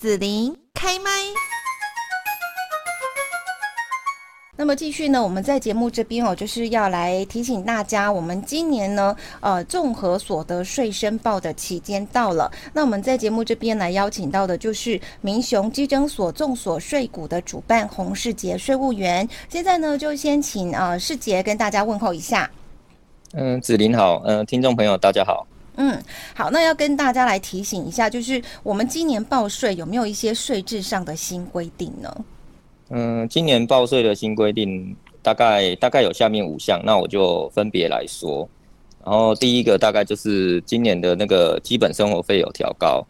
[0.00, 1.10] 子琳开麦。
[4.56, 12.50] 那么继续呢，我们在节目这边哦，就是要来提醒大家，我们今年呢，呃，综合所得税申报的期间到了。
[12.72, 19.28] 那我们在节目这边来邀请到的就是民雄基征所众所税股的主办洪世杰税务员。
[19.50, 22.50] 现在呢，就先请呃世杰跟大家问候一下。
[23.34, 25.46] 嗯，子林好，嗯、呃，听众朋友大家好。
[25.82, 25.98] 嗯，
[26.34, 32.24] 好，那要跟大家来提醒一下，就是我们今年报税有没有一些税制上的新规定呢？
[32.90, 38.46] 嗯，今年报税的新规定大概大概有下面五项，那我就分别来说。
[39.02, 43.02] 然后第一个大概就是今年的那个基本生活费有调高，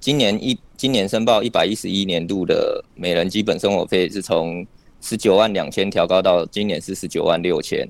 [0.00, 4.66] 今年一今年申报一百一十一年度的每人基本生活费是从
[5.02, 7.86] 十九万两千调高到今年是十九万六千。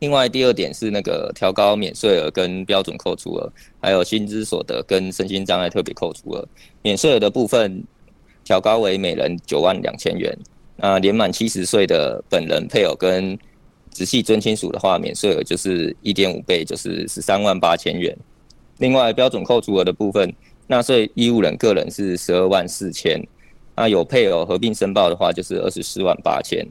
[0.00, 6.48] 另外第二点是那个调高免税额跟标准扣除额，还有薪资所得跟身心障碍特别扣除额，
[6.82, 7.82] 免税额的部分。
[8.44, 10.34] 调高为每人九万两千元。
[10.76, 13.38] 那年满七十岁的本人、配偶跟
[13.90, 18.16] 直系尊亲属的话，免税额就是一点五倍，就是十三万八千元。
[18.78, 20.32] 另外，标准扣除额的部分，
[20.66, 23.22] 纳税义务人个人是十二万四千。
[23.76, 26.66] 那有配偶合并申报的话，就是二十四万八千。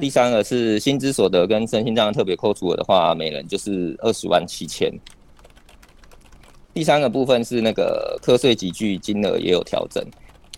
[0.00, 4.92] 第三个是薪资所得跟身心障碍特别扣除额的话，每人就是二十万七千。
[6.74, 10.04] 第三个部分是那个课税级距金额也有调整。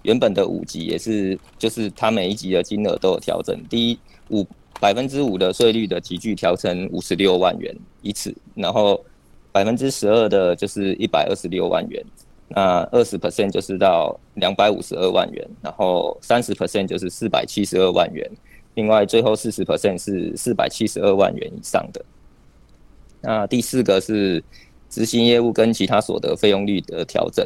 [0.02, 3.56] 原本的五级也是，就是它每一级的金额都有调整。
[3.68, 3.98] 第一
[4.30, 4.46] 五
[4.80, 9.04] 百分之五的税率的级距调成五十六万元一次，然后
[9.52, 12.02] 百分之十二的就是一百二十六万元，
[12.48, 18.30] 那二十 percent 就是到两百五十二万元，然后三十 percent 就是四百七十二万元，
[18.78, 22.04] 另外最后四十 percent 是四百七十二万元以上的。
[23.20, 24.40] 那第四个是
[24.88, 27.44] 执行业务跟其他所得费用率的调整。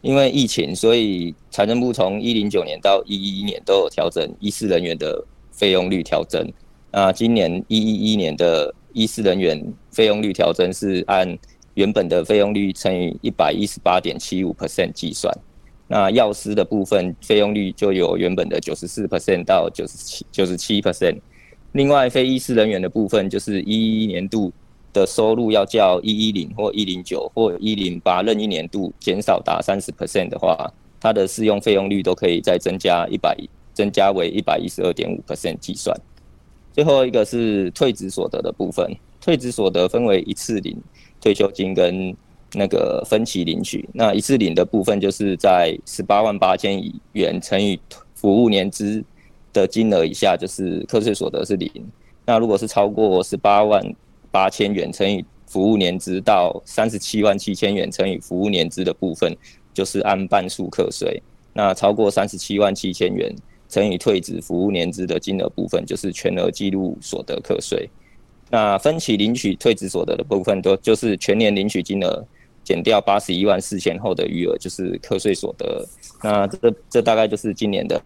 [0.00, 6.50] 因为疫情，所以财政部从一零九年到一一一年都有调整医师人员的费用率调整。
[6.90, 11.38] 那今年一一一年的医师人员费用率调整是按
[11.74, 15.32] 原本的费用率乘以一百一十八点七五 percent 计算。
[15.92, 21.18] 那药师的部分费用率就由原本的九十四 percent 到九十七九十七 percent。
[21.72, 24.50] 另外，非医师人员的部分就是一一年度。
[24.94, 30.70] 的收入要较一一零或一零九或一零八任一年度减少达三十 percent 的话，
[31.00, 33.34] 它的适用费用率都可以再增加一百，
[33.72, 35.98] 增加为一百一十二点五 percent 计算。
[36.74, 40.76] 最后一个是退职所得的部分，退职所得分为一次领
[41.22, 42.14] 退休金跟
[42.54, 43.88] 那个分期领取。
[43.92, 46.82] 那一次领的部分就是在十八万八千
[47.12, 47.78] 元乘以
[48.14, 49.02] 服务年资
[49.52, 51.70] 的金额以下，就是课税所得是零。
[52.24, 53.82] 那如果是超过十八万
[54.30, 59.36] 八千元乘以服务年资到三十七万七千元乘以服务年资的部分，
[59.74, 61.22] 就是按半数课税。
[61.52, 63.34] 那超过三十七万七千元
[63.68, 67.88] 乘以退职服务年资的金额部分，就是全额计入所得课税。
[68.48, 72.24] 那分期领取退职所得的部分，都就是全年领取金额
[72.64, 75.86] 减掉八十一万四千后的余额，就是课税所得。
[76.22, 78.00] 那这这大概就是今年的。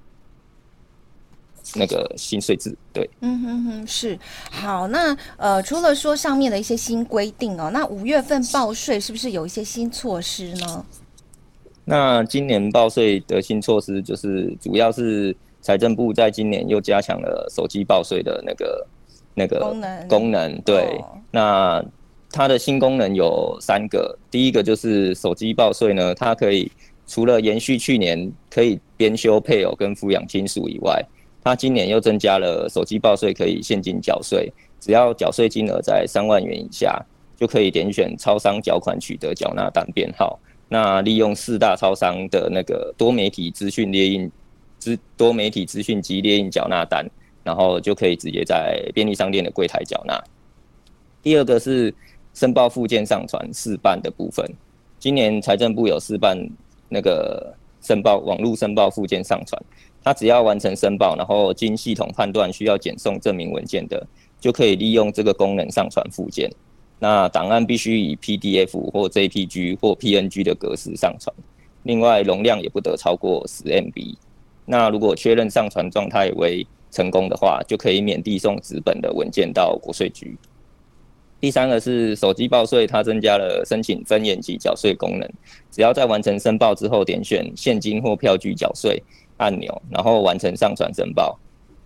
[1.75, 4.17] 那个新税制，对，嗯哼哼，是
[4.53, 4.87] 好。
[4.87, 10.87] 那呃，除了说上面的一些新规定哦，那五月份报税是不是有一些新措施呢？
[11.85, 18.87] 那今年报税的新措施就是，主要是财政部在今年又加强了手机报税的那个
[19.35, 20.61] 那个功能功能。
[20.63, 21.85] 对，哦、那
[22.37, 26.71] 它的新功能有三个，第一个就是手机报税呢，它可以
[27.07, 31.03] 除了延续去年可以编修配偶跟抚养亲属以外。
[31.43, 37.03] 它今年又增加了手机报税可以现金缴税，只要缴税金额在三万元以下，
[37.39, 40.39] 就可以点选超商缴款取得缴纳单编号。
[40.69, 44.31] 那利用四大超商的那个多媒体资讯列印
[44.79, 47.09] 资多媒体资讯机列印缴纳单，
[47.43, 50.23] 然后就可以直接在便利商店的柜台缴纳。
[51.23, 51.93] 第二个是
[52.37, 54.47] 申报附件上传试办的部分，
[54.99, 56.37] 今年财政部有试办
[56.91, 59.61] 那个申报网络申报附件上传。
[60.05, 64.07] 他只要完成申报，然后经系统判断需要检送证明文件的，
[64.39, 66.51] 就可以利用这个功能上传附件。
[66.99, 71.35] 那档案必须以 PDF 或 JPG 或 PNG 的格式上传，
[71.85, 74.15] 另外容量也不得超过十 MB。
[74.67, 80.37] 那如果确认上传状态为成功的话，就可以免递送纸本的文件到国税局。
[81.47, 85.31] 第三个是手机报税，它增加了申请分延期缴税功能，
[85.71, 89.01] 只要在完成申报之后点选现金或票据缴税。
[89.37, 91.39] 按钮，然后完成上传申报，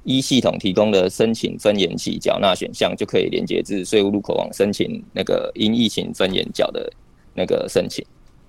[0.02, 6.90] 一系统提供的申请分延期缴纳选项，就可以连接至税务入口网申请那个因疫情分延缴的
[7.34, 8.02] 那个申请。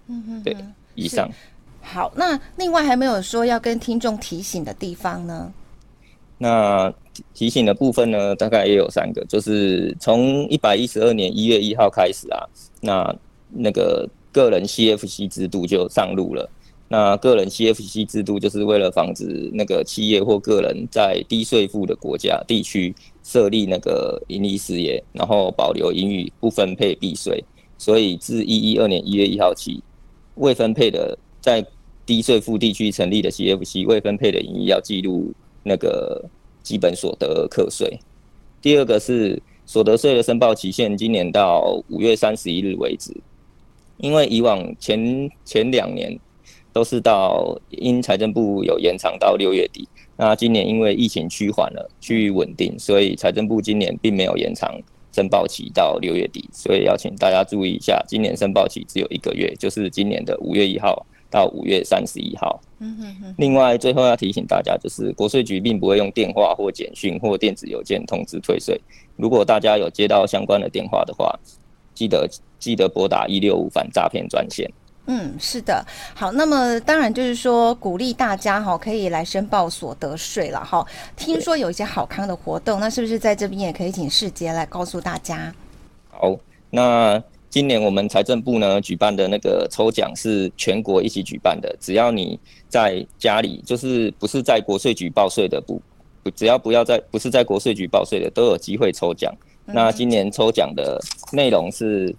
[0.07, 0.55] 嗯哼，对，
[0.95, 1.29] 以上。
[1.81, 5.51] 好，那另外还没有说要跟听众提醒的地方呢？
[6.43, 6.91] 那
[7.35, 12.41] 提醒的部分呢，大概也有三个，就是从一百一十二年一月一号开始啊，
[12.81, 13.15] 那
[13.49, 16.49] 那个个人 CFC 制度就上路了。
[16.87, 22.93] 那个人 CFC 制度就是为了防止那个企业或个人在低税负的国家地区
[23.23, 27.43] 设立那个盈利事业，然后保留盈余不分配避税。
[27.77, 29.83] 所以自一一二年一月一号起，
[30.35, 31.63] 未分配的在
[32.03, 35.31] 低税负地区成立的 CFC 未分配的盈余要记录。
[35.63, 36.23] 那个
[36.63, 37.99] 基本所得课税，
[38.61, 43.15] 第二个是所得税的申报期限，今年到五月三十一日为止。
[43.97, 46.19] 因为以往前前两年
[46.73, 49.87] 都是到，因财政部有延长到六月底，
[50.17, 54.75] 那今年因为疫情趋缓了，趋于稳定，所以财政部今年并没有延长
[55.11, 61.05] 申报期到六月底，所以要请大家注意一下，今年申报期只有一个月，就是今年的五月一号。
[61.31, 62.61] 到五月三十一号。
[62.77, 63.35] 嗯哼哼。
[63.37, 68.79] 另外，最后要提醒大家，就是国税局并不会用电话或简讯或电子邮件通知退税。
[69.15, 71.33] 如果大家有接到相关的电话的话，
[71.95, 72.29] 记得
[72.59, 74.69] 记得拨打一六五反诈骗专线。
[75.07, 75.83] 嗯，是的。
[76.13, 80.85] 好，那么当然就是说鼓励大家哈，可以来申报所得税了哈。
[81.15, 85.53] 听说有一些好康的活动，那是不是在这边也可以请世杰来告诉大家？
[86.09, 86.35] 好，
[86.69, 87.21] 那。
[87.51, 92.39] 今年我们财政部呢举办的那个抽奖是全国一起举办的，只要你
[92.69, 95.81] 在家里，就是不是在国税局报税的不，
[96.33, 99.35] 只要不要在不是在国税局报税的都有机会抽奖。
[99.65, 100.97] 那今年抽奖的
[101.33, 102.15] 内容是，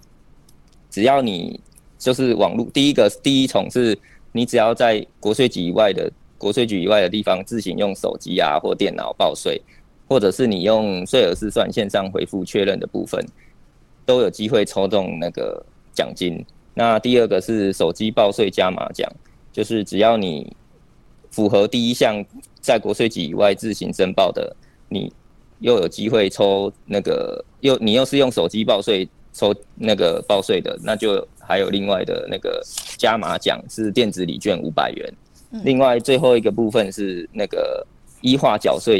[0.91, 1.59] 只要你
[1.97, 3.97] 就是网络第一个第一重是，
[4.31, 9.59] 你只要在国税局以外的国税局以外的地方自行用手机啊或电脑报税，
[10.07, 13.19] 或者是你用税额试算线上回复确认的部分。
[14.05, 15.63] 都有机会抽中那个
[15.93, 16.45] 奖金。
[16.75, 19.07] 那第二个是手机报税加码奖，
[19.51, 20.55] 就是只要你
[21.29, 22.25] 符合第一项，
[22.61, 24.55] 在国税局以外自行申报的，
[24.89, 25.13] 你
[25.59, 32.61] 又有机会抽那个又你又是用手机报税抽那个报税的，那就还有另外的那个
[32.97, 35.13] 加码奖是电子礼券五百元。
[35.63, 37.85] 另外最后一个部分是那个
[38.21, 38.99] 一化缴税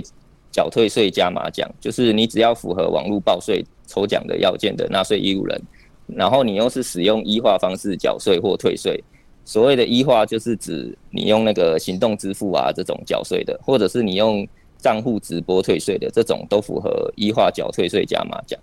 [0.51, 3.65] 缴退税加码奖，就是你只要符合网络报税。
[3.93, 5.61] 抽奖的要件的纳税义务人，
[6.07, 9.03] 然后你又是使用一化方式缴税或退税，
[9.45, 14.47] 所谓的一化就是指你用那个行动支付啊这种缴税的，或者是你用
[14.79, 18.59] 账户直播退税的这种都符合一化缴退税加码奖。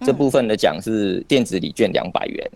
[0.00, 2.50] 这部分的奖是电子礼券两百元，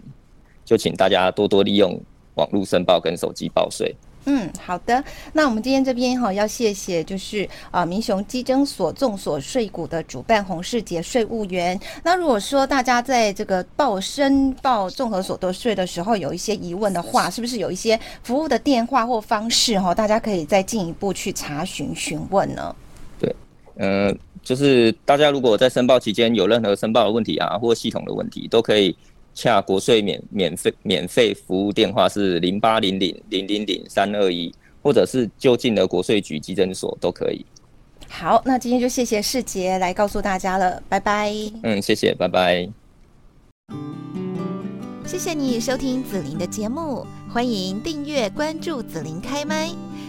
[0.64, 2.00] 就请大家多多利用
[2.34, 3.96] 网络申报跟手机报税。
[4.26, 5.02] 嗯，好的。
[5.32, 11.78] 那我们今天这边哈要谢谢，就是啊民雄基征所众所税股的主办洪世杰税务员。
[12.04, 22.76] 那如果说大家在这个报申报综合所得税的时候有一些疑问的话，是不是有一些服务的电话或方式哈，大家可以再进一步去查询询问呢？
[23.18, 23.34] 对，
[23.76, 28.94] 嗯、呃，就是大家如果在申报期间有任何申报的问题啊，或系统的问题，都可以。
[29.34, 37.44] 洽国税免免费免费服务电话是零八零零零零零三二一，或者是就近的国税局稽征所都可以。
[38.08, 41.32] 好，那今天就谢谢世杰来告诉大家了，拜拜。
[41.62, 42.68] 嗯，谢谢，拜拜。
[45.06, 49.70] 谢谢你收听子琳的节目，欢迎订阅关注子琳开麦。